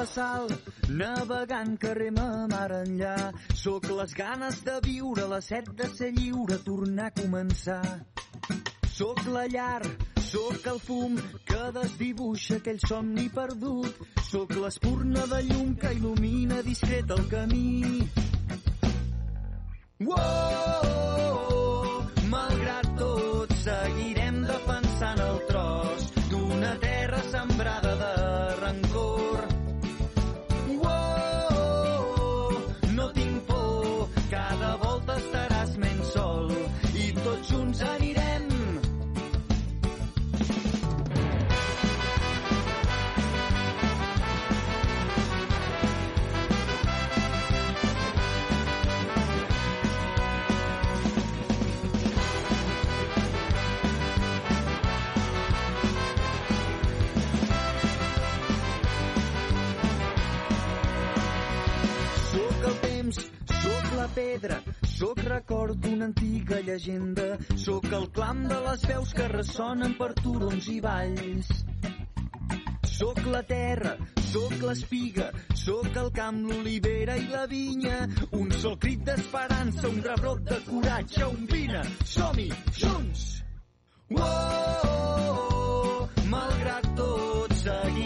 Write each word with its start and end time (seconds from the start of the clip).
La 0.00 0.06
sal, 0.06 0.48
navegant 0.88 1.74
que 1.80 1.90
rema 1.94 2.46
mar 2.48 2.70
enllà. 2.72 3.16
Sóc 3.62 3.84
les 3.92 4.14
ganes 4.16 4.62
de 4.64 4.76
viure, 4.86 5.26
la 5.28 5.40
set 5.44 5.68
de 5.76 5.88
ser 5.92 6.12
lliure, 6.16 6.56
tornar 6.64 7.10
a 7.10 7.14
començar. 7.18 8.06
Sóc 8.88 9.20
la 9.34 9.44
llar, 9.52 9.82
sóc 10.30 10.66
el 10.72 10.80
fum 10.86 11.18
que 11.50 11.64
desdibuixa 11.76 12.56
aquell 12.62 12.80
somni 12.86 13.28
perdut. 13.34 14.00
Sóc 14.30 14.48
l'espurna 14.62 15.26
de 15.34 15.40
llum 15.50 15.74
que 15.82 15.92
il·lumina 15.98 16.62
discret 16.64 17.12
el 17.18 17.24
camí. 17.34 18.08
Uou, 20.06 21.76
malgrat 22.32 22.88
tot, 22.96 23.52
seguirem 23.66 24.09
pedra, 64.40 64.62
sóc 64.82 65.18
record 65.20 65.76
d'una 65.76 66.06
antiga 66.06 66.60
llegenda, 66.64 67.36
sóc 67.56 67.84
el 67.92 68.06
clam 68.14 68.46
de 68.48 68.56
les 68.64 68.86
veus 68.88 69.12
que 69.12 69.28
ressonen 69.28 69.94
per 69.98 70.12
turons 70.22 70.68
i 70.72 70.80
valls. 70.80 71.50
Sóc 72.88 73.20
la 73.32 73.42
terra, 73.48 73.96
sóc 74.32 74.52
l'espiga, 74.64 75.30
sóc 75.54 75.96
el 76.02 76.10
camp, 76.16 76.40
l'olivera 76.48 77.16
i 77.16 77.28
la 77.28 77.46
vinya, 77.50 78.08
un 78.40 78.50
sol 78.62 78.78
crit 78.80 79.04
d'esperança, 79.04 79.88
un 79.88 80.02
rebrot 80.08 80.40
de 80.48 80.60
coratge, 80.68 81.24
un 81.24 81.46
vine, 81.52 81.82
som-hi, 82.04 82.50
junts! 82.80 83.26
Uou, 84.10 86.08
malgrat 86.32 86.86
tot, 86.96 87.50
seguirem 87.64 87.99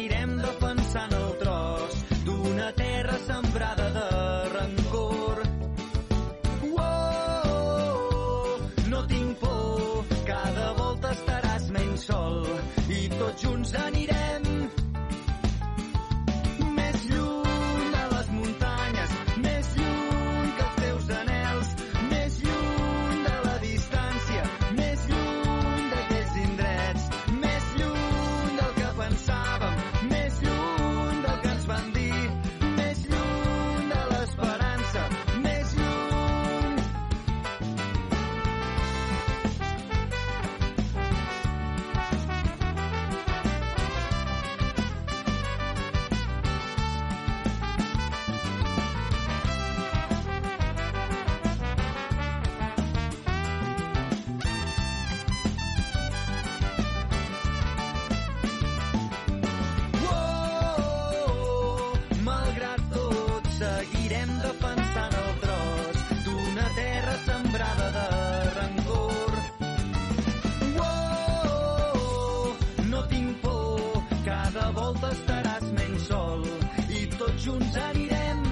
sol 76.09 76.45
i 76.89 77.07
tots 77.19 77.47
junts 77.47 77.79
anirem 77.91 78.43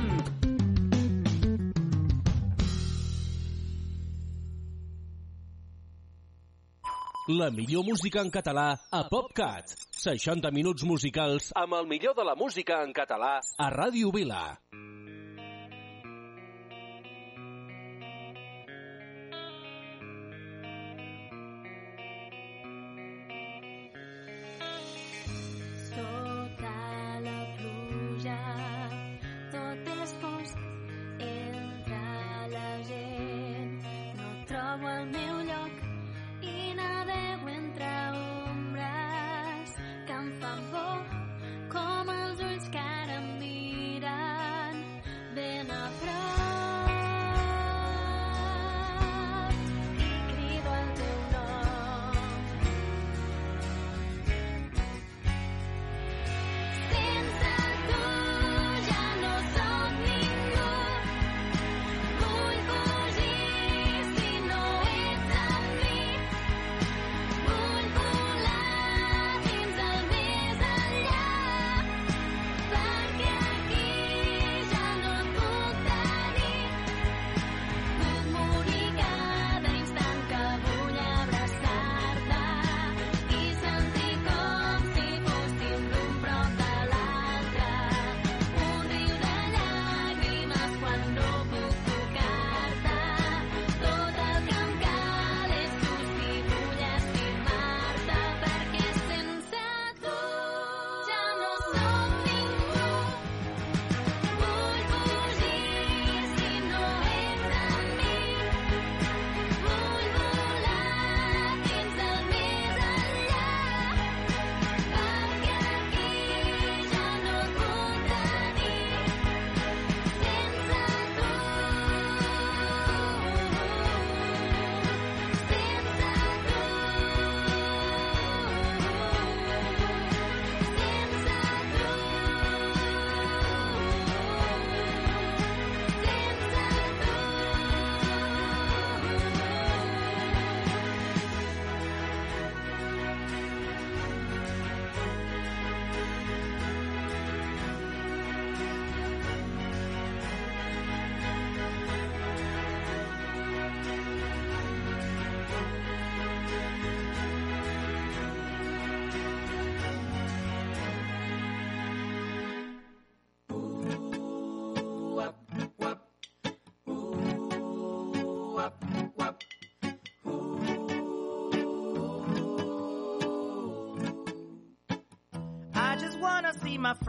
La 7.28 7.50
millor 7.54 7.84
música 7.86 8.20
en 8.20 8.32
català 8.34 8.64
a 8.90 9.04
PopCat. 9.08 9.76
60 10.02 10.50
minuts 10.50 10.82
musicals 10.82 11.52
amb 11.54 11.78
el 11.78 11.86
millor 11.86 12.16
de 12.18 12.26
la 12.26 12.34
música 12.34 12.82
en 12.82 12.90
català 12.92 13.36
a 13.38 13.70
Ràdio 13.70 14.10
Vila. 14.12 14.42
Sota 14.58 14.91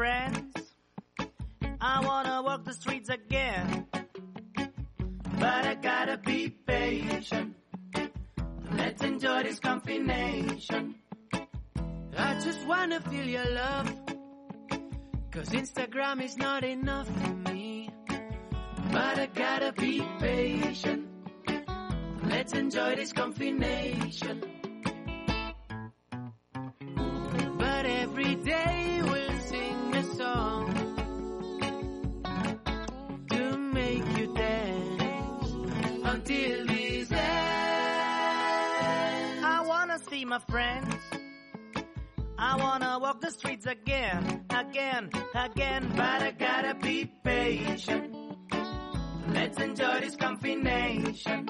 friends. 0.04 0.54
I 1.80 2.06
wanna 2.06 2.42
walk 2.44 2.66
the 2.66 2.74
streets 2.74 3.08
again. 3.08 3.88
But 5.44 5.62
I 5.72 5.76
gotta 5.76 6.18
be 6.18 6.50
patient. 6.50 7.56
Let's 8.80 9.02
enjoy 9.02 9.44
this 9.44 9.60
combination. 9.60 10.96
I 12.18 12.32
just 12.48 12.68
wanna 12.68 13.00
feel 13.10 13.28
your 13.38 13.50
love. 13.62 13.88
Cause 15.32 15.50
Instagram 15.62 16.22
is 16.22 16.36
not 16.36 16.66
enough 16.66 17.08
for 17.22 17.36
me. 17.50 17.90
But 18.92 19.16
I 19.26 19.28
gotta 19.34 19.72
be 19.72 20.06
patient. 20.20 21.08
Let's 22.24 22.54
enjoy 22.54 22.96
this 22.98 23.14
combination. 23.14 24.53
Friends. 40.54 40.96
I 42.38 42.56
wanna 42.58 43.00
walk 43.02 43.22
the 43.22 43.32
streets 43.32 43.66
again, 43.66 44.46
again, 44.52 45.10
again, 45.34 45.92
but 45.96 46.22
I 46.22 46.30
gotta 46.30 46.76
be 46.76 47.12
patient. 47.24 48.16
Let's 49.30 49.60
enjoy 49.60 50.02
this 50.02 50.16
combination. 50.16 51.50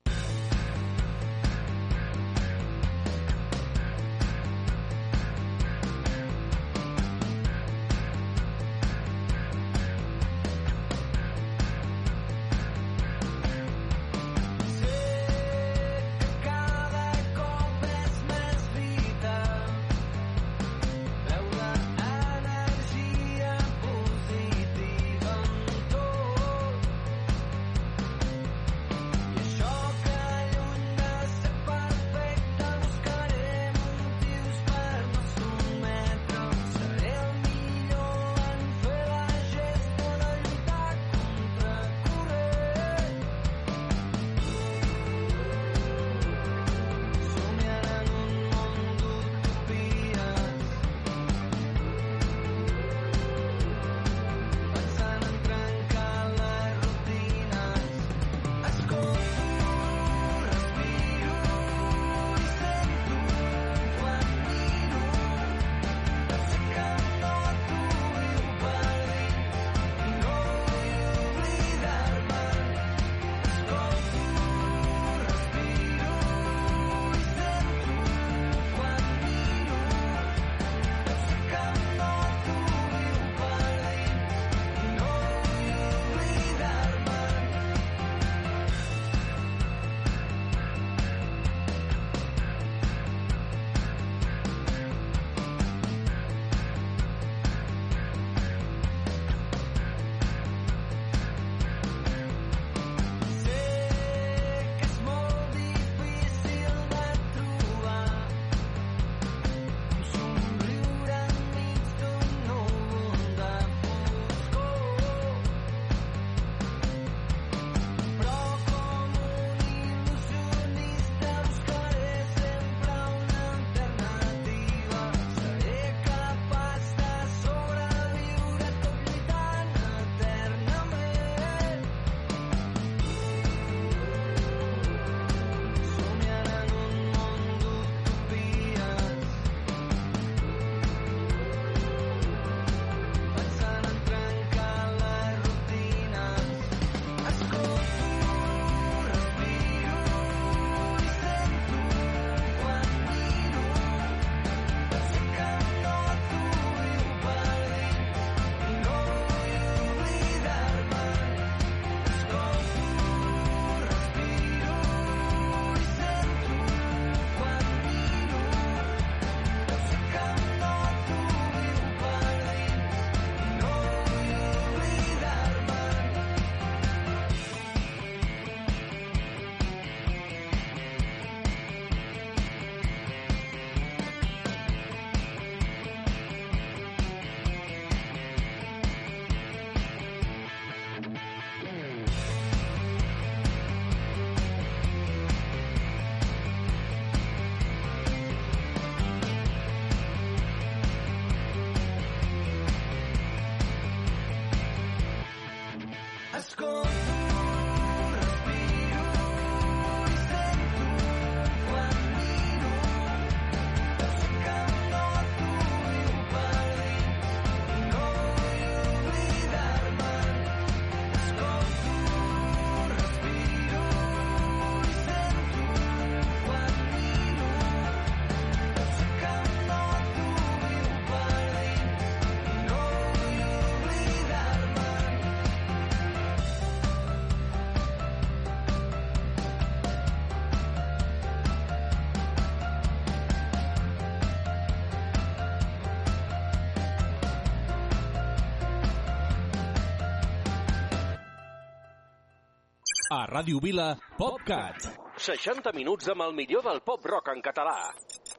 A 253.11 253.25
Ràdio 253.27 253.59
Vila, 253.59 253.89
PopCat. 254.15 254.85
60 255.19 255.73
minuts 255.75 256.07
amb 256.13 256.23
el 256.23 256.31
millor 256.31 256.63
del 256.63 256.77
pop 256.85 257.03
rock 257.11 257.27
en 257.33 257.41
català. 257.43 257.73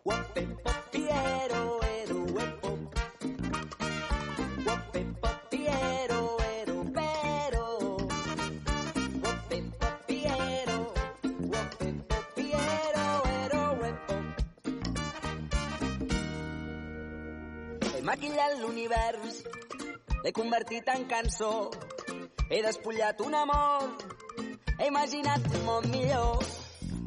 Ero. 0.08 1.60
Guape, 4.64 5.02
Piero, 5.50 6.22
ero, 6.46 6.76
pero. 6.94 7.66
Guape, 9.26 9.58
Piero, 10.08 10.78
guape, 11.52 11.90
Piero, 12.38 13.06
ero, 13.42 13.62
epo. 13.90 14.16
He 17.92 18.00
maquillat 18.08 18.56
l'univers, 18.62 19.42
l'he 20.24 20.32
convertit 20.32 20.88
en 20.96 21.04
cançó. 21.12 21.52
He 22.48 22.64
despullat 22.64 23.20
un 23.24 23.34
amor, 23.34 23.84
he 24.82 24.88
imaginat 24.88 25.42
un 25.54 25.64
món 25.64 25.84
millor. 25.90 26.42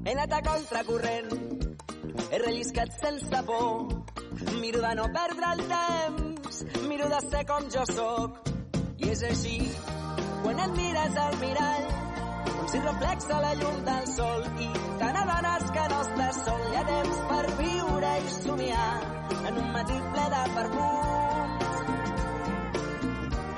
He 0.06 0.12
anat 0.14 0.34
a 0.34 0.42
contracorrent, 0.48 1.32
he 2.32 2.38
relliscat 2.40 2.92
sense 3.02 3.42
por. 3.48 3.92
Miro 4.62 4.80
de 4.82 4.94
no 4.96 5.08
perdre 5.12 5.50
el 5.56 5.62
temps, 5.72 6.62
miro 6.88 7.10
de 7.10 7.20
ser 7.30 7.44
com 7.50 7.68
jo 7.74 7.84
sóc. 7.92 8.40
I 8.98 9.10
és 9.12 9.24
així, 9.30 9.58
quan 10.44 10.62
et 10.66 10.78
mires 10.78 11.18
al 11.24 11.36
mirall, 11.42 11.90
com 12.54 12.70
si 12.72 12.80
reflexa 12.86 13.42
la 13.44 13.52
llum 13.60 13.82
del 13.90 14.08
sol 14.14 14.48
i 14.68 14.70
te 15.02 15.12
n'adones 15.18 15.68
que 15.76 15.88
no 15.92 16.00
estàs 16.06 16.40
sol. 16.48 16.64
Hi 16.72 16.80
ha 16.80 16.86
temps 16.92 17.20
per 17.34 17.44
viure 17.60 18.14
i 18.22 18.32
somiar 18.38 18.94
en 19.50 19.60
un 19.66 19.70
matí 19.76 20.00
ple 20.16 20.30
de 20.36 20.46
perfums. 20.56 21.84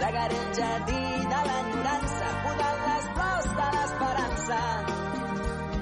Plegaré 0.01 0.41
el 0.41 0.51
jardí 0.61 1.05
de 1.35 1.45
l'enyorança, 1.51 2.33
podant 2.47 2.76
les 2.97 3.07
flors 3.13 3.47
de 3.57 3.65
l'esperança, 3.75 4.61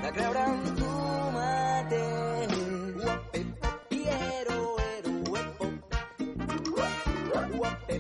de 0.03 0.09
creure 0.15 0.41
en 0.51 0.63
tu 0.79 0.89
mateix. 1.35 2.53
Piero, 3.89 4.57
ero, 4.95 5.11
uepo. 5.31 5.65
Uape, 7.59 7.95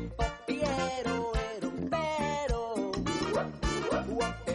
Piero, 0.47 1.17
ero, 1.53 1.69
pero. 1.93 2.61
Uape, 4.17 4.53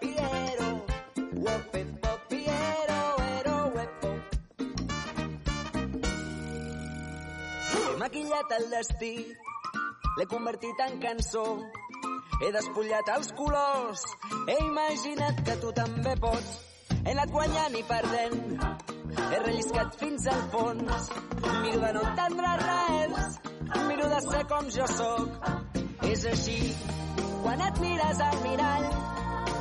Piero, 0.00 0.68
uape, 1.44 1.80
Piero, 2.28 3.00
ero, 3.38 3.56
uepo. 3.76 4.10
He 7.72 7.96
maquillat 8.04 8.58
el 8.58 8.68
destí, 8.76 9.14
l'he 10.18 10.26
convertit 10.26 10.84
en 10.88 11.00
cançó. 11.00 11.46
He 12.42 12.50
despullat 12.50 13.06
els 13.14 13.28
colors, 13.38 14.00
he 14.50 14.54
imaginat 14.64 15.42
que 15.46 15.54
tu 15.62 15.68
també 15.76 16.14
pots. 16.18 16.54
He 17.04 17.12
anat 17.12 17.30
guanyant 17.30 17.76
i 17.78 17.82
perdent, 17.86 18.64
he 19.22 19.38
relliscat 19.44 19.94
fins 20.00 20.26
al 20.32 20.42
fons. 20.54 21.06
Miro 21.62 21.80
de 21.84 21.92
no 21.96 22.02
entendre 22.08 22.50
res, 22.64 23.38
miro 23.86 24.10
de 24.10 24.20
ser 24.26 24.42
com 24.50 24.70
jo 24.74 24.88
sóc. 24.90 25.48
És 26.10 26.26
així, 26.32 26.58
quan 27.44 27.62
et 27.68 27.80
mires 27.84 28.24
al 28.26 28.38
mirall, 28.48 28.88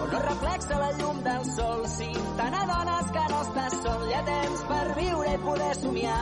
on 0.02 0.12
no 0.16 0.26
reflexa 0.26 0.82
la 0.82 0.92
llum 0.98 1.22
del 1.30 1.46
sol. 1.54 1.86
Si 1.96 2.10
te 2.42 2.50
n'adones 2.56 3.14
que 3.18 3.26
no 3.34 3.44
estàs 3.46 3.78
sol, 3.86 4.08
hi 4.10 4.18
ha 4.18 4.24
temps 4.34 4.66
per 4.74 4.86
viure 4.98 5.36
i 5.38 5.42
poder 5.46 5.74
somiar 5.84 6.22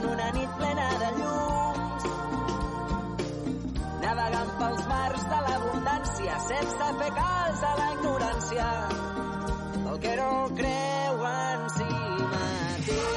en 0.00 0.10
una 0.16 0.32
nit 0.34 0.58
plena 0.58 0.88
de 1.04 1.10
llums. 1.20 1.95
Navegant 4.06 4.50
pels 4.58 4.82
mars 4.86 5.22
de 5.30 5.38
l'abundància 5.46 6.36
sense 6.44 6.90
fer 7.00 7.08
cas 7.16 7.64
a 7.70 7.72
la 7.80 7.88
ignorància 7.96 8.68
del 9.88 9.98
que 10.06 10.14
no 10.22 10.30
creu 10.62 11.28
en 11.34 11.68
si 11.76 11.90
mateix. 12.36 13.15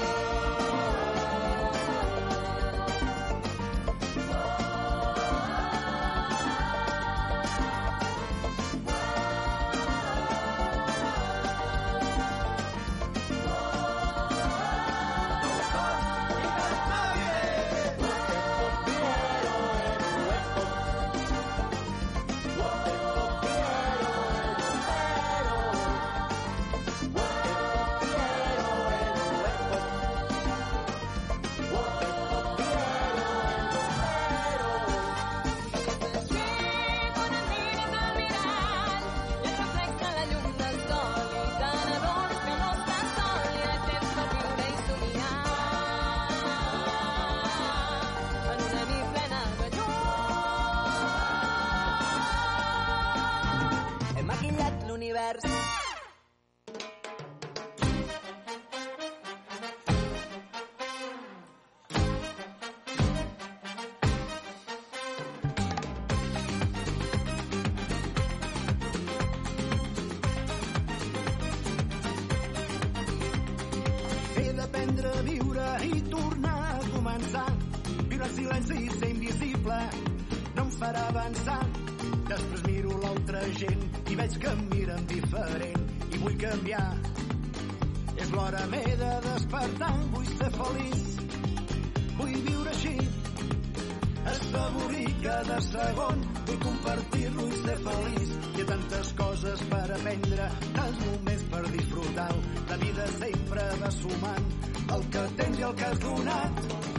I 97.29 97.57
ser 97.63 97.77
feliç. 97.85 98.31
Hi 98.55 98.63
ha 98.63 98.67
tantes 98.71 99.11
coses 99.19 99.65
per 99.73 99.83
aprendre, 99.97 100.47
tants 100.77 101.03
moments 101.05 101.43
per 101.51 101.63
disfrutar. 101.75 102.29
La 102.71 102.79
vida 102.85 103.09
sempre 103.17 103.67
va 103.83 103.91
sumant 103.99 104.49
el 104.97 105.05
que 105.15 105.27
tens 105.41 105.59
i 105.59 105.69
el 105.69 105.77
que 105.81 105.91
has 105.91 106.01
donat. 106.07 106.98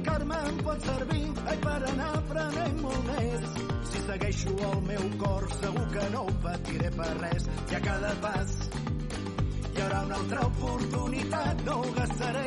Equivocar-me 0.00 0.36
me'n 0.44 0.60
pot 0.64 0.84
servir 0.88 1.26
ai, 1.44 1.56
per 1.60 1.80
anar 1.86 2.06
aprenent 2.18 2.78
molt 2.80 3.02
més. 3.08 3.42
Si 3.90 4.00
segueixo 4.06 4.52
el 4.68 4.78
meu 4.86 5.02
cor 5.20 5.44
segur 5.60 5.82
que 5.92 6.04
no 6.14 6.22
ho 6.24 6.36
patiré 6.44 6.88
per 6.94 7.08
res 7.18 7.48
i 7.68 7.76
a 7.76 7.80
cada 7.84 8.12
pas 8.22 8.54
hi 8.70 9.82
haurà 9.82 9.98
una 10.06 10.16
altra 10.20 10.46
oportunitat, 10.46 11.60
no 11.66 11.74
ho 11.82 11.90
gastaré 11.98 12.46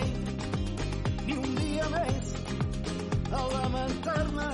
ni 1.27 1.37
un 1.43 1.53
dia 1.59 1.89
més 1.93 2.31
a 3.37 3.43
lamentar-me 3.53 4.49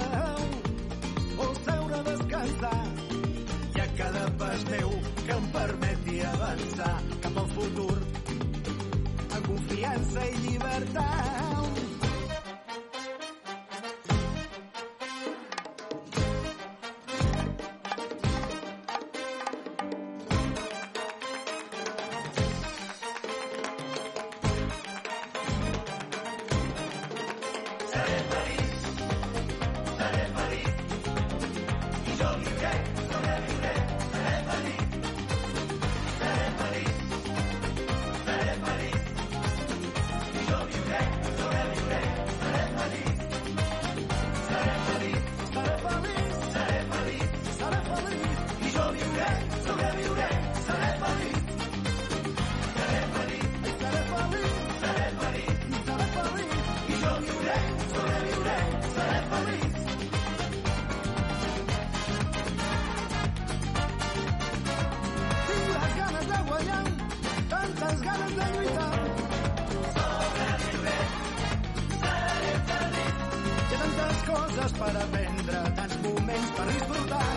o 1.46 1.50
seure 1.62 2.00
a 2.02 2.06
descansar 2.10 2.78
i 3.78 3.86
a 3.86 3.88
cada 4.02 4.26
pas 4.44 4.66
meu 4.74 4.92
que 5.22 5.38
em 5.38 5.48
permeti 5.56 6.20
avançar 6.34 6.96
cap 7.28 7.40
al 7.46 7.48
futur 7.56 7.96
amb 7.96 9.48
confiança 9.54 10.28
i 10.34 10.44
llibertat. 10.50 11.89
Coses 74.60 74.74
per 74.80 74.90
aprendre, 75.02 75.62
tants 75.78 75.98
moments 76.04 76.52
per 76.58 76.68
disfrutar. 76.74 77.29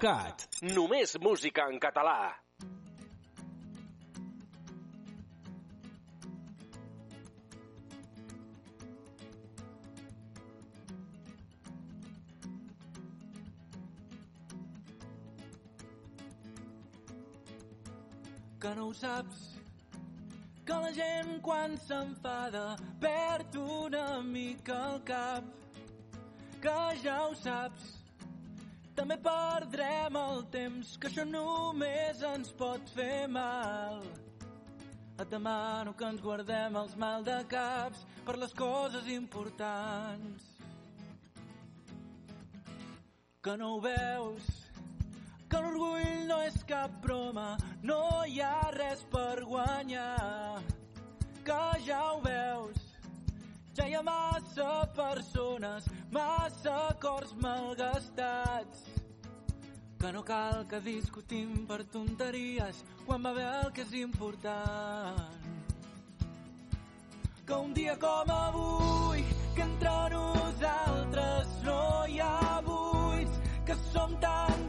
PopCat. 0.00 0.62
Només 0.62 1.18
música 1.20 1.68
en 1.68 1.78
català. 1.78 2.36
que 18.60 18.70
no 18.76 18.88
ho 18.88 18.92
saps 18.92 19.38
que 20.68 20.80
la 20.82 20.90
gent 20.96 21.30
quan 21.44 21.78
s'enfada 21.80 22.64
perd 23.00 23.56
una 23.56 24.20
mica 24.20 24.76
el 24.90 25.00
cap 25.08 25.48
que 26.60 26.76
ja 27.00 27.16
ho 27.22 27.32
saps 27.40 27.99
també 29.00 29.16
perdrem 29.24 30.16
el 30.20 30.42
temps 30.52 30.92
que 31.00 31.08
això 31.08 31.24
només 31.24 32.20
ens 32.34 32.52
pot 32.60 32.92
fer 32.92 33.24
mal 33.32 34.02
et 35.20 35.28
demano 35.32 35.94
que 35.96 36.04
ens 36.04 36.20
guardem 36.20 36.76
els 36.82 36.96
mal 37.00 37.24
de 37.24 37.38
caps 37.48 38.04
per 38.26 38.36
les 38.42 38.52
coses 38.56 39.08
importants 39.16 40.48
que 43.40 43.56
no 43.56 43.76
ho 43.76 43.80
veus 43.88 44.50
que 45.50 45.60
l'orgull 45.64 46.26
no 46.28 46.36
és 46.46 46.60
cap 46.68 46.92
broma, 47.02 47.48
no 47.82 48.02
hi 48.28 48.38
ha 48.44 48.70
res 48.76 49.00
per 49.10 49.40
guanyar. 49.42 50.60
Que 51.42 51.62
ja 51.86 51.98
ho 52.12 52.20
veus, 52.22 52.89
ha 53.80 54.02
massa 54.02 54.86
persones, 54.94 55.84
massa 56.10 56.96
cors 57.00 57.32
malgastats. 57.40 58.84
Que 60.00 60.12
no 60.12 60.22
cal 60.22 60.64
que 60.68 60.80
discutim 60.80 61.66
per 61.68 61.82
tonteries 61.92 62.84
quan 63.06 63.24
va 63.24 63.32
bé 63.36 63.44
el 63.44 63.72
que 63.72 63.82
és 63.82 63.92
important. 64.00 65.20
Que 67.46 67.54
un 67.54 67.74
dia 67.74 67.96
com 67.96 68.30
avui, 68.36 69.24
que 69.56 69.62
entre 69.66 69.96
nosaltres 70.14 71.58
no 71.66 71.82
hi 72.08 72.20
ha 72.20 72.62
buits, 72.64 73.40
que 73.66 73.76
som 73.92 74.16
tan 74.20 74.59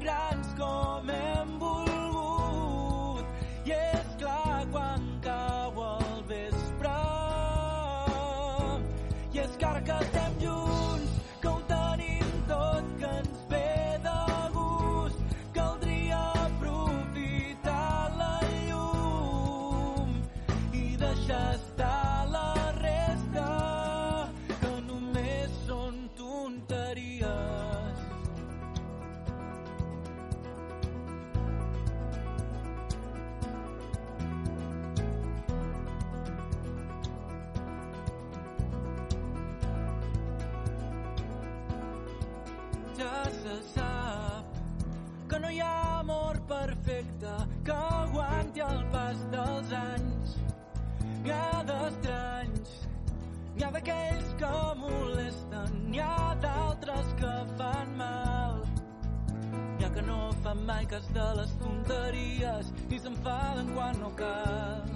cas 60.92 61.08
de 61.14 61.28
les 61.38 61.52
tonteries 61.60 62.72
i 62.90 63.00
s'enfaden 63.00 63.72
quan 63.76 64.00
no 64.00 64.10
cal. 64.16 64.90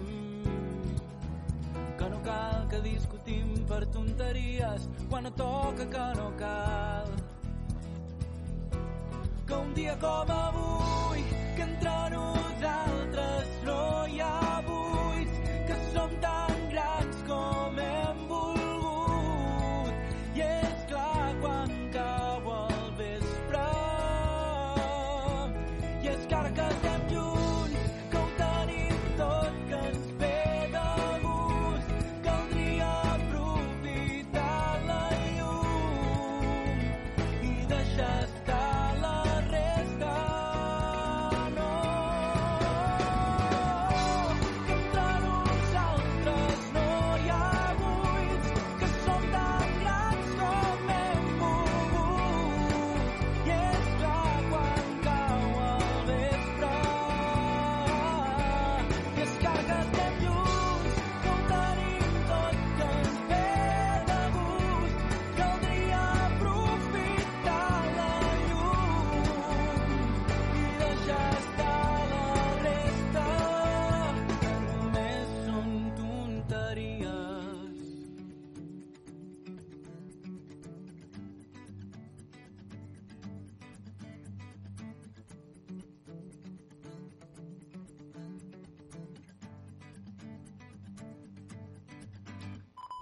Mm, 0.00 0.96
que 1.98 2.10
no 2.12 2.20
cal 2.28 2.68
que 2.70 2.80
discutim 2.88 3.54
per 3.68 3.84
tonteries 3.96 4.88
quan 5.08 5.24
no 5.24 5.32
toca 5.32 5.88
que 5.96 6.06
no 6.20 6.28
cal 6.38 7.08
que 9.46 9.54
un 9.54 9.74
dia 9.74 9.96
com 10.00 10.30
avui 10.38 10.73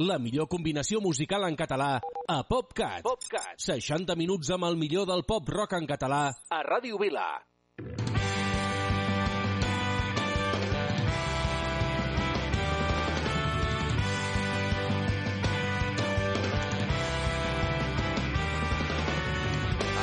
La 0.02 0.16
millor 0.18 0.48
combinació 0.50 0.98
musical 1.04 1.44
en 1.46 1.54
català 1.54 2.00
a 2.02 2.36
PopCat. 2.48 3.04
PopCat. 3.06 3.60
60 3.62 4.16
minuts 4.18 4.48
amb 4.54 4.66
el 4.66 4.78
millor 4.80 5.04
del 5.06 5.22
pop 5.28 5.50
rock 5.54 5.76
en 5.78 5.86
català 5.86 6.22
a 6.50 6.58
Ràdio 6.66 6.98
Vila. 6.98 7.26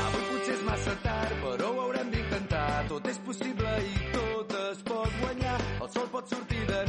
Avui 0.04 0.24
potser 0.30 0.56
és 0.56 0.64
massa 0.70 0.96
tard, 1.04 1.36
però 1.44 1.74
ho 1.74 1.84
haurem 1.88 2.14
d'intentar. 2.16 2.70
Tot 2.94 3.12
és 3.12 3.20
possible 3.28 3.76
i 3.90 4.08
tot 4.16 4.56
es 4.64 4.88
pot 4.94 5.20
guanyar. 5.26 5.60
El 5.82 5.92
sol 5.98 6.08
pot 6.16 6.38
sortir 6.38 6.64
de 6.72 6.89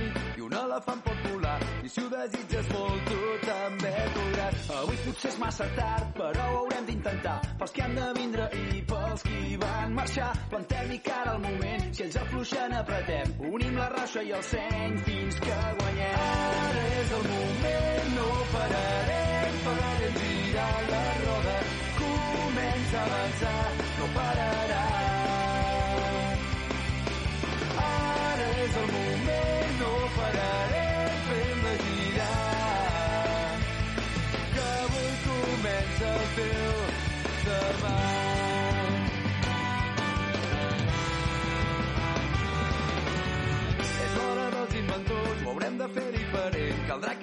Si 1.90 1.98
ho 1.98 2.06
desitges 2.06 2.68
molt, 2.70 3.08
tu 3.10 3.30
també 3.42 3.90
podràs. 4.14 4.66
Avui 4.78 4.98
potser 5.02 5.30
és 5.32 5.38
massa 5.42 5.64
tard, 5.74 6.12
però 6.14 6.44
ho 6.52 6.58
haurem 6.60 6.84
d'intentar. 6.86 7.32
Pels 7.58 7.74
que 7.74 7.82
han 7.82 7.96
de 7.98 8.04
vindre 8.14 8.46
i 8.60 8.82
pels 8.92 9.24
qui 9.26 9.56
van 9.58 9.96
marxar. 9.96 10.28
Plantem-hi 10.52 11.00
cara 11.08 11.32
al 11.34 11.42
moment, 11.42 11.88
si 11.90 12.04
ells 12.06 12.20
afluixen 12.22 12.76
apretem. 12.78 13.34
Unim 13.50 13.80
la 13.80 13.88
raixa 13.96 14.22
i 14.22 14.30
el 14.38 14.46
seny 14.52 14.96
fins 15.08 15.42
que 15.42 15.58
guanyem. 15.80 16.14
Ara 16.28 16.86
és 17.00 17.12
el 17.18 17.28
moment, 17.32 18.14
no 18.20 18.30
pararem, 18.54 19.60
farem 19.66 20.18
girar 20.22 20.72
la 20.94 21.04
roda. 21.24 21.58
Comença 21.98 23.02
a 23.02 23.08
avançar, 23.10 23.58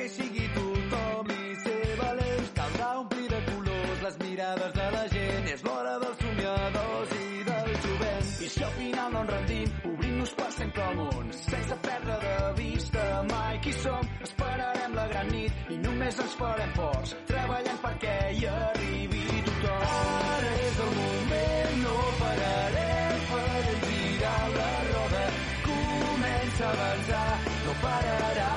sigui 0.10 0.48
tothom 0.56 1.32
i 1.34 1.56
ser 1.64 1.96
valents. 2.00 2.52
Caldrà 2.58 2.90
omplir 3.02 3.28
de 3.34 3.40
colors 3.50 4.04
les 4.06 4.20
mirades 4.24 4.74
de 4.80 4.88
la 4.96 5.04
gent. 5.14 5.48
És 5.54 5.64
l'hora 5.68 5.96
dels 6.04 6.22
somiadors 6.24 7.16
i 7.18 7.44
del 7.50 7.72
jovent. 7.86 8.30
I 8.48 8.50
si 8.56 8.64
al 8.68 8.74
final 8.78 9.14
no 9.14 9.24
ens 9.24 9.34
rendim, 9.36 9.74
obrim-nos 9.92 10.34
per 10.40 10.52
sempre 10.60 10.84
al 10.90 10.96
món. 11.02 11.32
Sense 11.42 11.80
perdre 11.88 12.20
de 12.26 12.36
vista 12.62 13.08
mai 13.32 13.60
qui 13.66 13.74
som. 13.82 14.12
Esperarem 14.30 15.00
la 15.00 15.08
gran 15.14 15.32
nit 15.34 15.74
i 15.76 15.80
només 15.88 16.22
ens 16.26 16.38
farem 16.42 16.76
forts. 16.78 17.16
Treballant 17.32 17.82
perquè 17.86 18.18
hi 18.38 18.46
arribi 18.54 19.26
tothom. 19.50 19.88
Ara 20.36 20.54
és 20.68 20.80
el 20.86 20.94
moment, 21.00 21.82
no 21.86 21.98
pararem, 22.22 23.26
farem 23.34 23.82
girar 23.90 24.46
la 24.60 24.70
roda. 24.94 25.26
Comença 25.68 26.70
a 26.70 26.78
avançar, 26.78 27.28
no 27.66 27.78
pararà. 27.84 28.57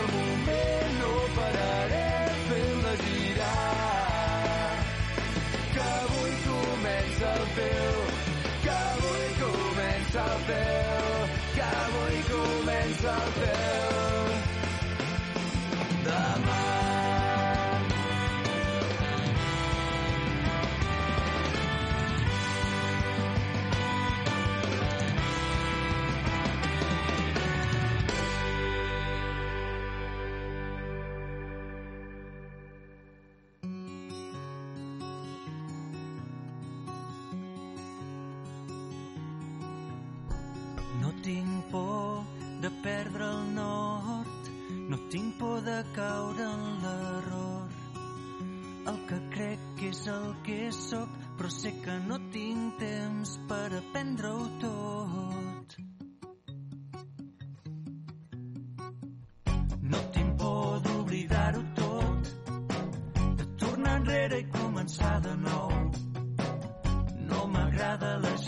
El 0.00 0.08
moment, 0.14 0.92
no 1.00 1.12
pararem, 1.36 2.38
fem-la 2.48 2.94
girar. 3.02 4.76
Que 5.74 5.84
avui 5.88 6.32
comença 6.46 7.32
el 7.40 7.46
teu, 7.58 7.98
que 8.62 8.72
avui 8.76 9.28
comença 9.42 10.24
el 10.36 10.40
teu, 10.52 11.04
que 11.56 11.66
avui 11.82 12.22
comença 12.30 13.18
el 13.18 13.30
teu. 13.42 14.24
Demà. 16.08 16.99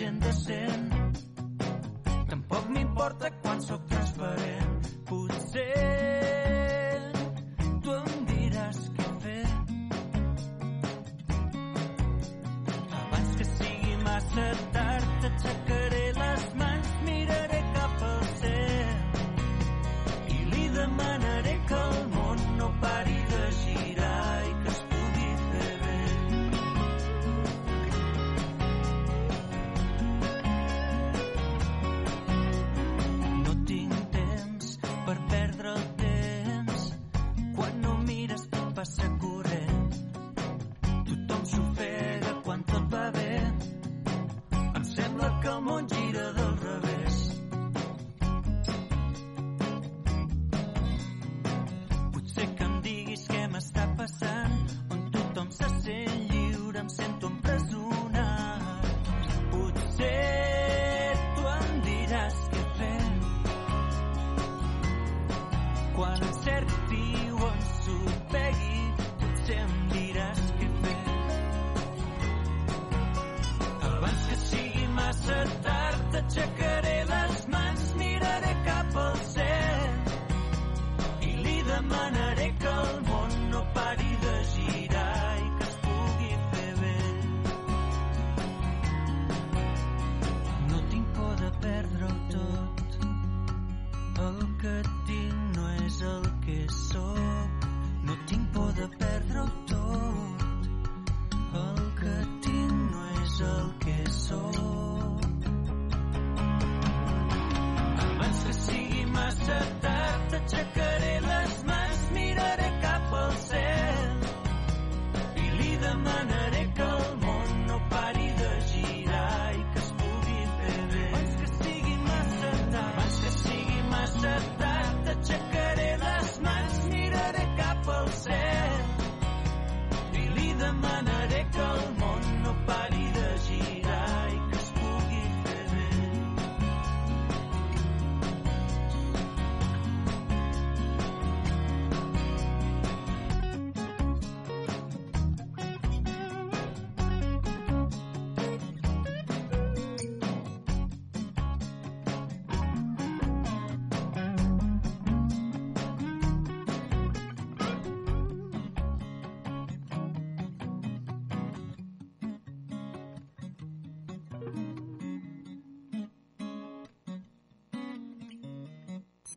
M'agrada 0.03 0.21
la 0.21 0.33
gent 0.33 0.62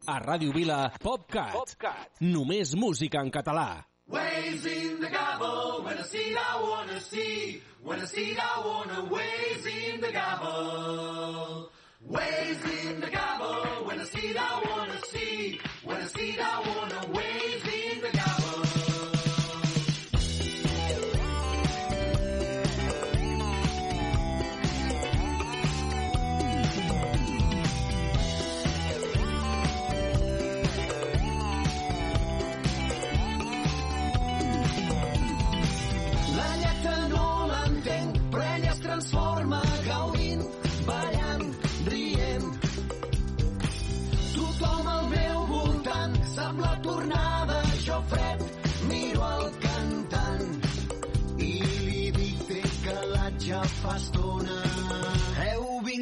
A 0.07 0.19
Ràdio 0.21 0.53
Vila, 0.53 0.91
PopCat. 1.01 1.53
PopCat. 1.53 2.19
Només 2.21 2.75
música 2.77 3.21
en 3.25 3.31
català. 3.31 3.85
Waves 4.07 4.65
in 4.65 4.99
the 5.01 5.09
gobble, 5.09 5.83
when 5.83 5.97
I 5.97 6.03
see 6.03 6.29
it 6.29 6.37
I 6.37 6.61
wanna 6.61 6.99
see, 6.99 7.61
when 7.81 7.99
I 7.99 8.05
see 8.05 8.31
it 8.31 8.39
I 8.39 8.61
wanna 8.63 9.01
waves 9.09 9.65
in 9.65 10.01
the. 10.01 10.11
Waves 12.01 12.63
in 12.85 13.01
the 13.01 13.09
gobble, 13.09 13.85
when 13.87 13.99
I 13.99 14.03
see 14.03 14.27
it 14.29 14.37
I 14.37 14.61
wanna 14.61 14.74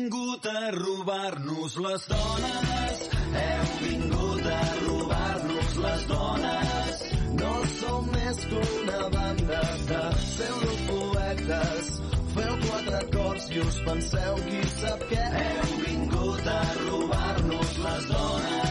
vingut 0.03 0.45
a 0.45 0.71
robar-nos 0.71 1.75
les 1.77 2.07
dones, 2.07 3.03
heu 3.39 3.67
vingut 3.83 4.45
a 4.45 4.63
robar-nos 4.85 5.75
les 5.85 6.07
dones. 6.07 7.03
No 7.39 7.53
som 7.79 8.09
més 8.15 8.41
que 8.49 8.63
una 8.79 9.09
banda 9.15 9.61
de 9.91 10.01
pseudopoetes. 10.23 11.93
Feu 12.35 12.53
quatre 12.65 12.97
acords 12.99 13.49
i 13.55 13.63
us 13.67 13.79
penseu 13.87 14.43
qui 14.49 14.67
sap 14.75 15.07
què. 15.13 15.23
Heu 15.45 15.79
vingut 15.85 16.51
a 16.57 16.61
robar-nos 16.83 17.79
les 17.87 18.11
dones. 18.11 18.62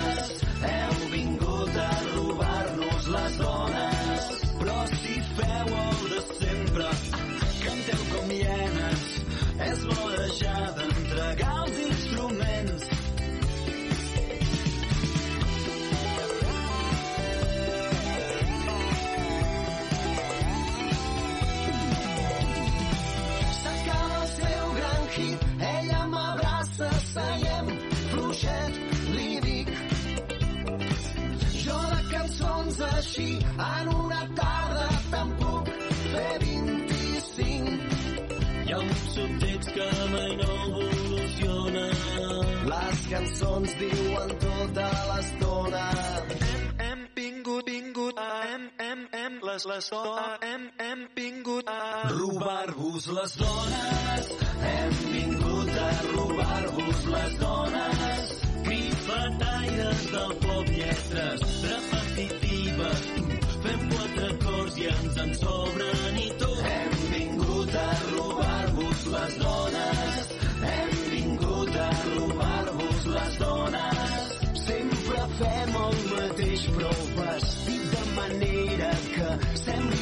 Així, 33.12 33.32
en 33.60 33.88
una 33.92 34.20
tarda 34.36 34.84
te'n 35.12 35.32
puc 35.40 35.66
fer 36.12 36.36
25. 36.42 37.72
Hi 38.64 38.72
ha 38.72 38.78
un 38.78 38.92
subtext 39.14 39.72
que 39.76 39.88
mai 40.12 40.36
no 40.40 40.54
evoluciona. 40.66 41.84
Les 42.72 43.02
cançons 43.10 43.74
diuen 43.82 44.32
tota 44.44 44.88
l'estona. 45.10 45.82
Hem, 46.48 46.64
hem 46.86 47.02
vingut, 47.18 47.68
vingut, 47.68 48.22
hem, 48.22 48.64
hem, 48.86 49.04
hem, 49.20 49.38
les, 49.50 49.66
les 49.72 49.90
hem, 50.52 50.68
hem 50.86 51.06
vingut 51.18 51.68
a 51.68 52.08
robar-vos 52.16 53.10
les 53.18 53.36
dones. 53.44 54.32
Hem 54.72 54.96
vingut 55.12 55.76
a 55.84 55.90
robar-vos 56.14 57.04
les 57.16 57.38
dones. 57.44 58.36
Grifataires 58.70 60.06
del 60.16 60.38
pop, 60.46 60.72
lletres 60.78 61.52
repetitives. 62.76 63.00
Fem 63.62 63.88
quatre 63.90 64.26
acords 64.34 64.78
i 64.78 64.86
ens 64.86 65.16
en 65.16 65.32
tot. 65.40 65.68
Hem 66.72 66.92
vingut 67.12 67.74
a 67.74 67.88
robar-vos 68.16 69.06
les 69.14 69.36
dones. 69.38 70.32
Hem 70.62 70.90
vingut 71.10 71.76
a 71.76 71.90
robar-vos 72.14 73.06
les 73.06 73.38
dones. 73.38 74.38
Sempre 74.66 75.26
fem 75.38 75.76
el 75.84 75.98
mateix, 76.12 76.66
però 76.76 76.92
vestit 77.16 77.90
de 77.94 78.04
manera 78.20 78.92
que 79.14 79.28
sembli 79.64 80.01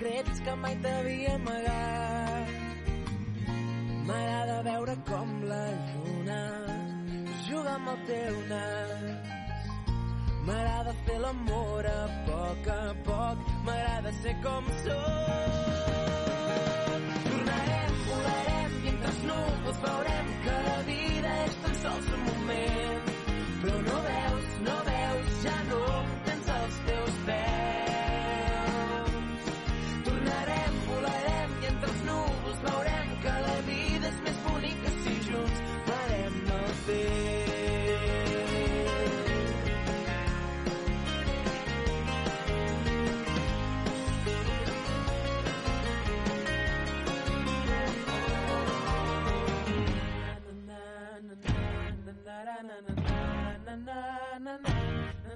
Secrets 0.00 0.40
que 0.40 0.54
mai 0.56 0.76
t'havia 0.82 1.34
amagat. 1.34 2.48
M'agrada 4.06 4.62
veure 4.68 4.94
com 5.08 5.28
la 5.50 5.64
lluna 5.88 6.40
juga 7.46 7.74
amb 7.74 7.88
el 7.92 7.98
teu 8.08 8.34
nas. 8.48 9.02
M'agrada 10.46 10.92
fer 11.04 11.18
l'amor 11.24 11.84
a 11.92 12.00
poc 12.28 12.70
a 12.76 12.80
poc, 13.10 13.36
m'agrada 13.66 14.12
ser 14.22 14.34
com 14.46 14.64
sóc. 14.84 15.68
Tornarem, 17.28 17.92
volarem 18.08 18.72
i 18.80 18.88
entre 18.94 19.12
els 19.12 19.22
núvols 19.28 19.78
veurem 19.84 20.26
que 20.46 20.56
la 20.70 20.80
vida 20.88 21.36
és 21.44 21.54
tan 21.62 21.74
sols 21.84 22.12
un 22.16 22.26
moment. 22.30 23.14
Però 23.60 23.78
no 23.90 24.02
veus, 24.08 24.29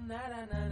na 0.09 0.21
na 0.29 0.41
na. 0.53 0.64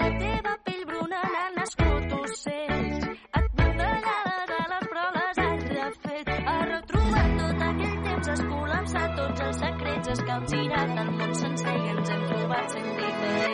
La 0.00 0.08
teva 0.18 0.52
pell 0.66 0.84
bruna 0.90 1.20
n'han 1.34 1.58
les 1.60 1.72
refet. 5.94 7.32
Tot 7.40 7.64
aquell 7.70 7.96
temps, 8.08 8.28
tots 9.20 9.46
els 9.48 9.64
secrets, 9.64 10.12
has 10.14 10.22
el 11.06 11.16
món 11.20 11.34
sencer 11.44 11.78
i 11.78 11.96
ens 11.96 12.14
hem 12.16 12.28
trobat 12.32 12.76
sent 12.76 12.94
diferents. 13.00 13.51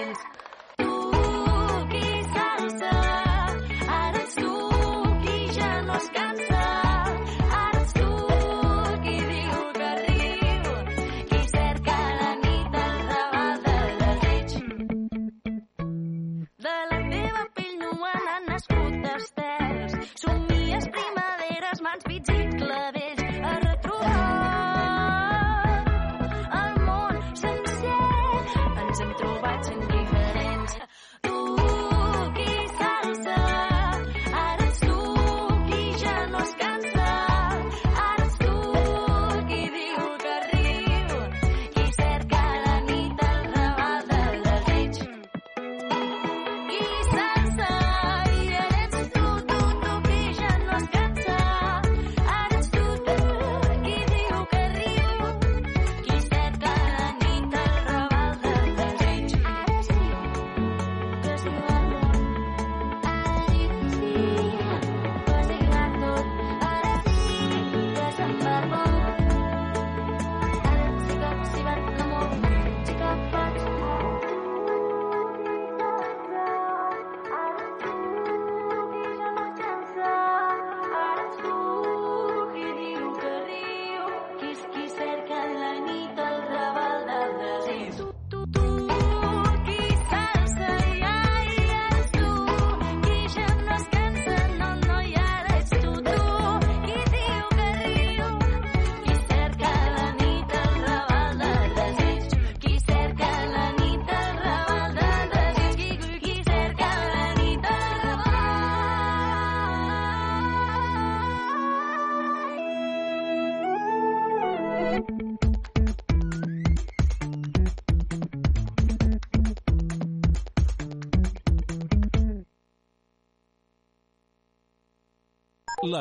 La 114.99 115.05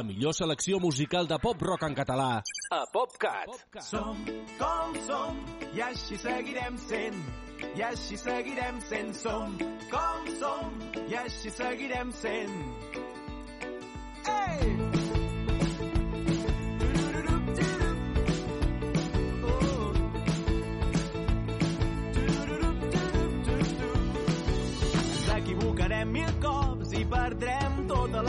millor 0.04 0.34
selecció 0.34 0.80
musical 0.80 1.28
de 1.28 1.38
pop-rock 1.38 1.84
en 1.86 1.94
català 1.94 2.42
a 2.74 2.80
PopCat. 2.92 3.54
Som 3.86 4.26
com 4.58 4.98
som 5.06 5.38
i 5.78 5.82
així 5.86 6.18
seguirem 6.18 6.78
sent. 6.88 7.22
I 7.78 7.86
així 7.92 8.18
seguirem 8.18 8.82
sent. 8.90 9.14
Som 9.22 9.56
com 9.94 10.28
som 10.42 10.84
i 11.06 11.16
així 11.22 11.54
seguirem 11.54 12.12
sent. 12.12 12.87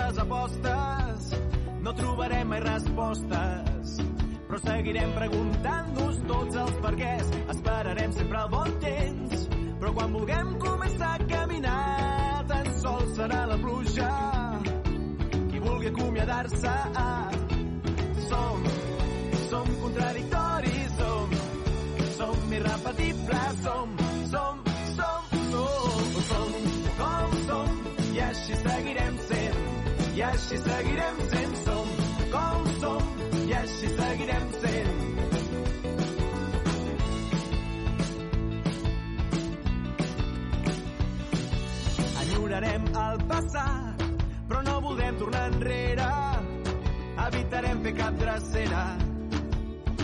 Les 0.09 0.19
apostes. 0.19 1.35
No 1.83 1.93
trobarem 1.95 2.49
mai 2.49 2.61
respostes, 2.65 3.99
però 4.49 4.61
seguirem 4.63 5.13
preguntant-nos 5.17 6.23
tots 6.31 6.57
els 6.63 6.81
perquès. 6.85 7.33
Esperarem 7.55 8.15
sempre 8.17 8.41
el 8.41 8.51
bon 8.55 8.73
temps, 8.85 9.45
però 9.81 9.93
quan 9.99 10.17
vulguem 10.17 10.55
començar 10.65 11.13
a 11.19 11.29
caminar, 11.35 12.45
tan 12.49 12.73
sols 12.81 13.15
serà 13.19 13.45
la 13.53 13.61
pluja 13.61 14.11
qui 15.53 15.61
vulgui 15.61 15.93
acomiadar-se. 15.93 16.77
Som, 18.29 18.67
som 19.49 19.73
contradictoris, 19.85 20.93
som, 20.99 21.41
som 22.19 22.53
irrepetibles, 22.59 23.65
som, 23.65 24.08
així 30.49 30.62
seguirem 30.64 31.18
sent, 31.30 31.57
som, 31.61 31.88
com 32.32 32.68
som, 32.80 33.09
i 33.36 33.53
així 33.53 33.88
seguirem 33.99 34.46
sent. 34.62 35.03
Enyorarem 42.22 42.88
el 43.03 43.20
passat, 43.34 44.07
però 44.49 44.62
no 44.70 44.78
voldrem 44.86 45.20
tornar 45.20 45.44
enrere. 45.51 46.09
Evitarem 47.26 47.84
fer 47.84 47.94
cap 48.01 48.18
drecera, 48.24 48.86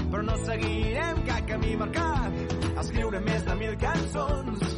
però 0.03 0.23
no 0.29 0.39
seguirem 0.45 1.25
cap 1.31 1.51
camí 1.55 1.73
marcat. 1.87 2.57
Escriurem 2.85 3.25
més 3.33 3.49
de 3.49 3.61
mil 3.65 3.81
cançons 3.89 4.69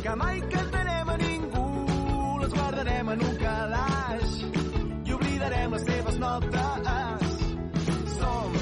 que 0.00 0.16
mai 0.24 0.40
cantarem 0.48 1.12
a 1.12 1.22
ningú. 1.28 1.70
Les 2.40 2.56
guardarem 2.56 3.16
en 3.18 3.28
un 3.28 3.40
calaix 3.44 4.63
i 5.44 5.46
oblidarem 5.46 5.72
les 5.72 5.82
seves 5.84 6.18
notes. 6.18 6.50
Som, 8.18 8.52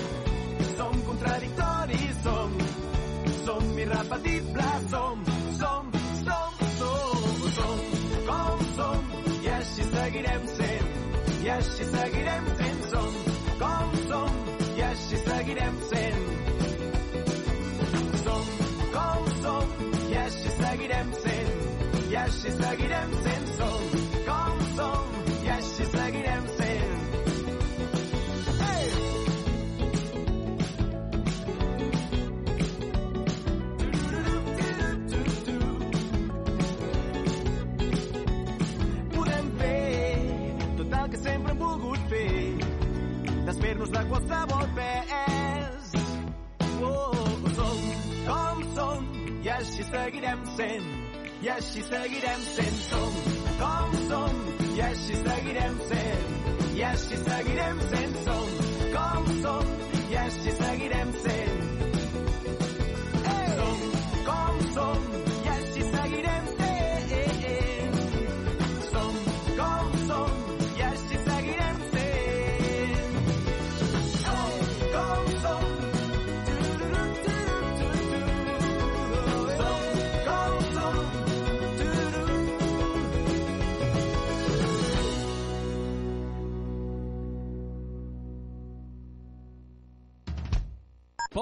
som 0.76 1.02
contradictoris, 1.06 2.16
som, 2.22 2.58
som 3.44 3.78
irrepetibles, 3.78 4.90
som, 4.90 5.24
som, 5.58 5.92
som, 6.24 6.50
som, 6.78 7.50
som, 7.56 7.78
com 8.26 8.64
som, 8.74 8.98
i 9.44 9.48
així 9.48 9.86
seguirem 9.94 10.46
sent, 10.56 10.90
i 11.44 11.48
així 11.54 11.88
seguirem 11.94 12.50
sent, 12.58 12.84
som, 12.90 13.10
com 13.62 13.96
som, 14.08 14.30
i 14.76 14.82
així 14.90 15.22
seguirem 15.22 15.82
sent. 15.92 16.22
Som, 18.24 18.46
com 18.96 19.34
som, 19.42 19.76
i 20.10 20.22
així 20.26 20.56
seguirem 20.58 21.12
sent, 21.26 21.52
i 22.10 22.22
així 22.26 22.56
seguirem 22.58 23.20
sent, 23.22 23.52
som, 23.60 24.01
volvés. 44.46 45.92
Oh, 46.82 47.12
som 47.54 47.78
com 48.26 48.74
som 48.74 49.06
i 49.42 49.48
així 49.48 49.84
seguirem 49.84 50.44
sent. 50.56 50.86
I 51.42 51.48
així 51.48 51.82
seguirem 51.82 52.42
sent. 52.54 52.76
Som 52.88 53.12
com 53.58 53.96
som 54.08 54.34
i 54.76 54.80
així 54.80 55.16
seguirem 55.24 55.78
sent. 55.88 56.30
I 56.76 56.82
així 56.82 57.16
seguirem 57.24 57.80
sent. 57.90 58.14
Som 58.26 58.48
com 58.94 59.32
som 59.42 59.74
i 60.10 60.20
així 60.26 60.56
seguirem 60.62 61.12
sent. 61.26 61.51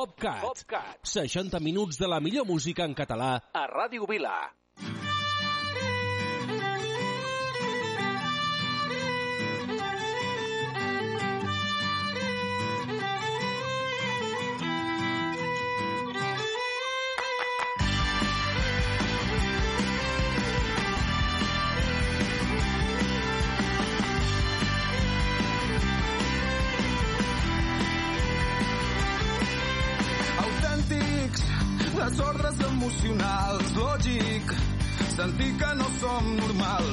PopCat. 0.01 0.41
PopCat. 0.41 1.01
60 1.05 1.61
minuts 1.61 1.99
de 2.01 2.09
la 2.09 2.21
millor 2.25 2.47
música 2.49 2.87
en 2.89 2.97
català 2.97 3.35
a 3.53 3.67
Ràdio 3.69 4.09
Vila. 4.09 4.60
Desordres 32.11 32.59
emocionals, 32.67 33.71
lògic, 33.77 34.55
sentir 35.15 35.51
que 35.61 35.71
no 35.79 35.87
som 36.01 36.27
normal, 36.41 36.89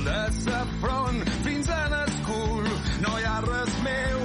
de 0.45 0.59
front 0.82 1.24
fins 1.45 1.70
a 1.74 1.80
l'escul, 1.93 2.70
no 3.01 3.15
hi 3.18 3.26
ha 3.26 3.39
res 3.47 3.80
meu, 3.88 4.22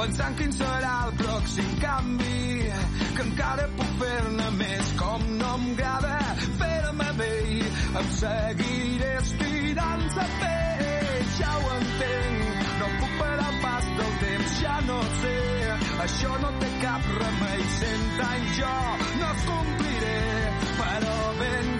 pensant 0.00 0.36
quin 0.38 0.52
serà 0.56 0.92
el 1.06 1.10
pròxim 1.18 1.72
canvi, 1.82 2.68
que 3.16 3.24
encara 3.26 3.66
puc 3.76 3.90
fer-ne 4.00 4.46
més, 4.56 4.92
com 5.00 5.26
no 5.40 5.50
m'agrada 5.64 6.14
fer-me 6.60 7.08
vell, 7.18 7.66
em 8.00 8.08
seguiré 8.20 9.10
estirant 9.18 10.06
sa 10.14 10.24
pell, 10.40 11.18
ja 11.36 11.52
ho 11.58 11.74
entenc, 11.76 12.64
no 12.80 12.90
puc 13.02 13.18
parar 13.18 13.52
pas 13.66 13.92
del 14.00 14.16
temps, 14.24 14.56
ja 14.62 14.78
no 14.88 14.98
sé, 15.20 15.36
això 16.06 16.32
no 16.46 16.54
té 16.64 16.72
cap 16.86 17.12
remei, 17.18 17.68
cent 17.76 18.24
anys 18.30 18.56
jo 18.62 18.74
no 19.20 19.30
es 19.34 19.46
compliré, 19.52 20.18
però 20.80 21.20
ben 21.44 21.79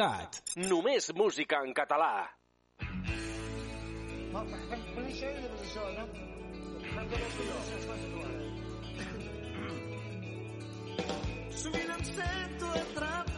Cat. 0.00 0.36
Només 0.56 1.10
música 1.12 1.58
en 1.66 1.74
català. 1.76 2.12
Sovint 11.62 11.92
em 11.98 12.06
sento 12.12 12.72
atrapat 12.80 13.29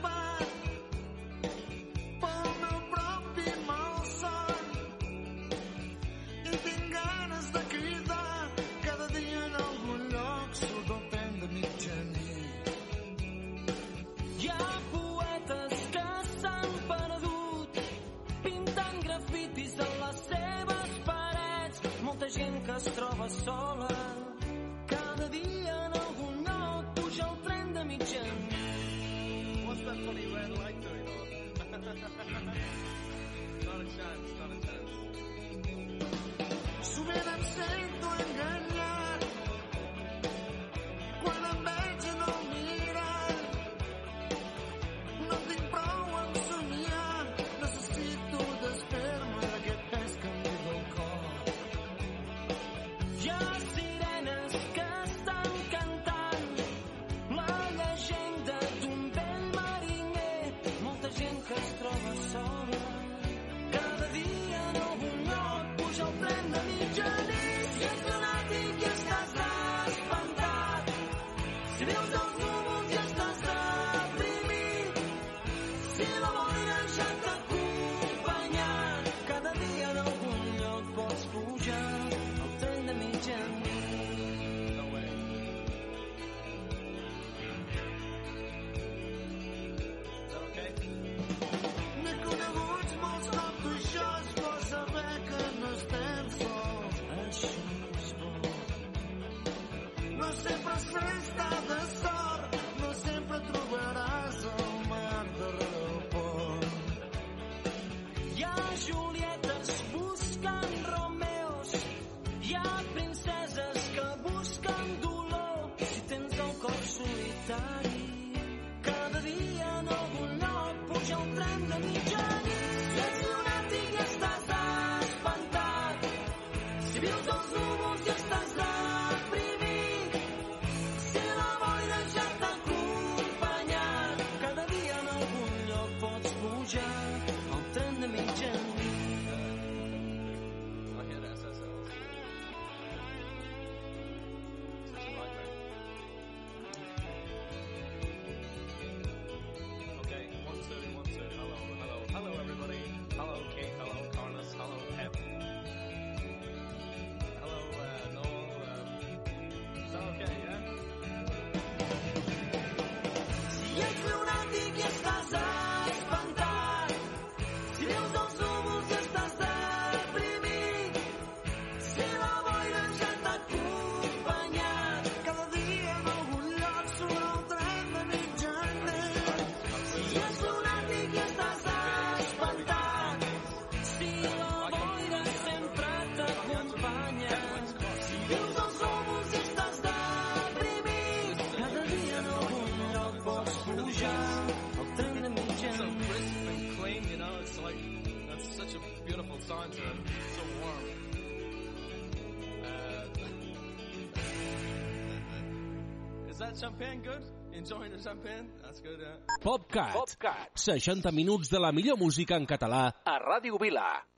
that 206.52 206.60
champagne 206.60 207.02
good? 207.02 207.22
Enjoying 207.52 207.92
the 207.92 208.02
champagne? 208.02 208.48
That's 208.62 208.80
good, 208.80 209.00
eh? 209.00 209.16
Popcat. 209.42 209.92
Popcat. 209.92 210.50
60 210.54 211.10
minuts 211.12 211.48
de 211.50 211.58
la 211.58 211.72
millor 211.72 211.98
música 211.98 212.36
en 212.36 212.46
català 212.46 212.92
a 213.04 213.18
Ràdio 213.18 213.58
Vila. 213.58 214.11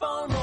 phone. 0.00 0.39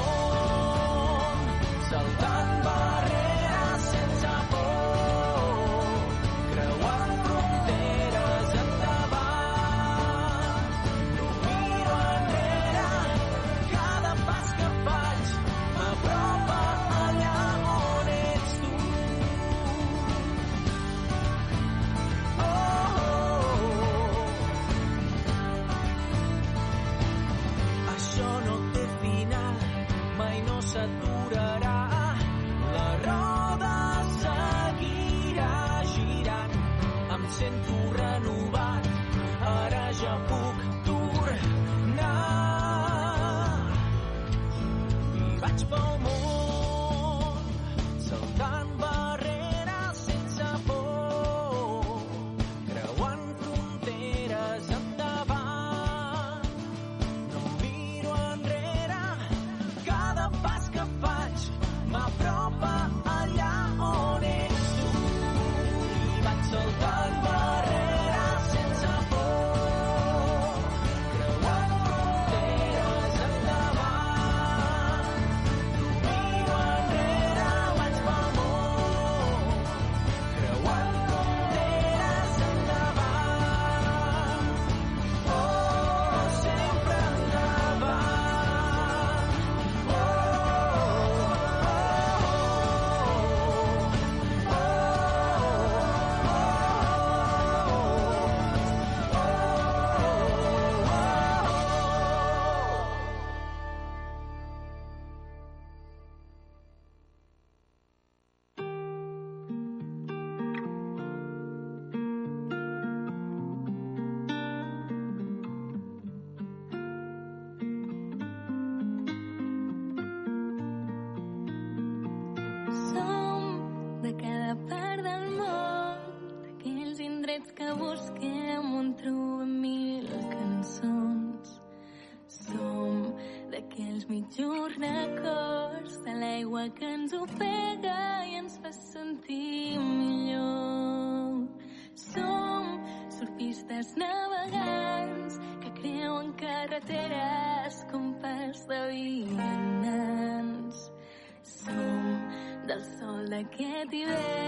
can't 153.58 153.90
be 153.90 154.04
ve. 154.04 154.47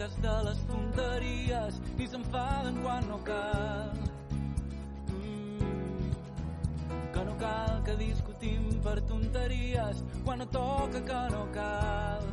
manques 0.00 0.22
de 0.22 0.44
les 0.44 0.60
tonteries 0.66 1.80
i 1.98 2.06
s'enfaden 2.06 2.80
quan 2.82 3.06
no 3.08 3.18
cal. 3.24 3.98
Mm. 5.08 6.12
Que 7.12 7.24
no 7.24 7.34
cal 7.38 7.82
que 7.84 7.96
discutim 7.96 8.80
per 8.82 9.00
tonteries 9.02 10.02
quan 10.24 10.38
no 10.38 10.46
toca 10.46 11.00
que 11.00 11.22
no 11.34 11.46
cal. 11.52 12.24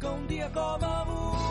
Que 0.00 0.06
un 0.06 0.26
dia 0.26 0.50
com 0.50 0.84
avui 0.84 1.47